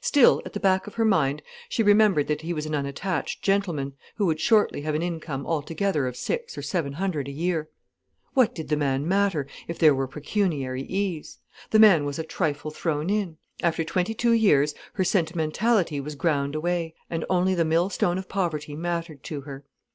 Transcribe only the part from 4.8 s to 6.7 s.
have an income altogether of six or